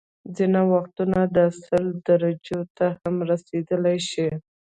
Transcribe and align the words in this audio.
ځینې 0.35 0.61
وختونه 0.73 1.19
دا 1.35 1.45
سل 1.65 1.85
درجو 2.07 2.59
ته 2.77 2.85
هم 3.01 3.15
رسيدلی 3.29 3.97
شي 4.09 4.27